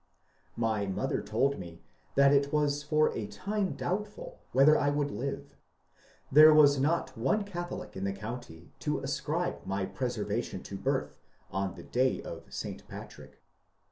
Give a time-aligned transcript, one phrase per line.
[0.57, 1.83] My mother told me
[2.15, 5.55] that it was for a time doubtful whether I would live.
[6.31, 11.19] There was not one Catholic in the county to ascribe my preservation to birth
[11.51, 12.87] on the day of St.
[12.87, 13.43] Patrick.